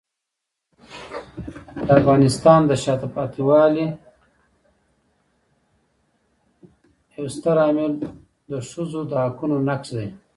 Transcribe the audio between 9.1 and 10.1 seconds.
حقونو نقض دی.